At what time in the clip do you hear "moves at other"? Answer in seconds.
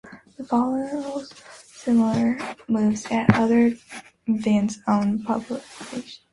2.67-3.75